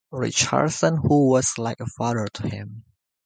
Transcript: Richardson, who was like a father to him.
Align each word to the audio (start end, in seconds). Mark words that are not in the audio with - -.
Richardson, 0.09 0.97
who 0.97 1.27
was 1.27 1.59
like 1.59 1.79
a 1.79 1.85
father 1.85 2.25
to 2.25 2.47
him. 2.49 2.85